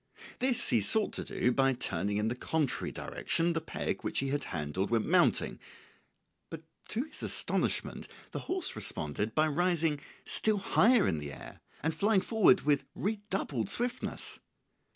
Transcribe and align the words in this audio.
This 0.39 0.69
he 0.69 0.81
sought 0.81 1.13
to 1.13 1.23
do 1.23 1.51
by 1.51 1.73
turning 1.73 2.17
in 2.17 2.27
the 2.27 2.33
contrary 2.33 2.91
direction 2.91 3.53
the 3.53 3.61
peg 3.61 4.01
which 4.01 4.17
he 4.17 4.29
had 4.29 4.45
handled 4.45 4.89
when 4.89 5.07
mounting, 5.07 5.59
but 6.49 6.63
to 6.87 7.03
his 7.03 7.21
astonishment 7.21 8.07
the 8.31 8.39
horse 8.49 8.75
responded 8.75 9.35
by 9.35 9.47
rising 9.47 9.99
still 10.25 10.57
higher 10.57 11.07
in 11.07 11.19
the 11.19 11.31
air 11.31 11.61
and 11.83 11.93
flying 11.93 12.21
forward 12.21 12.61
with 12.61 12.85
redoubled 12.95 13.69
swiftness. 13.69 14.39